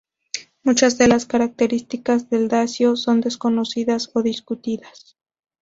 Muchas 0.63 0.97
de 0.97 1.07
las 1.07 1.27
características 1.27 2.27
del 2.31 2.47
dacio 2.47 2.95
son 2.95 3.21
desconocidas 3.21 4.09
o 4.15 4.23
discutidas. 4.23 5.15